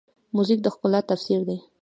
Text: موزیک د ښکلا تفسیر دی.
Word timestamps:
موزیک 0.35 0.59
د 0.63 0.67
ښکلا 0.73 0.99
تفسیر 1.11 1.39
دی. 1.47 1.57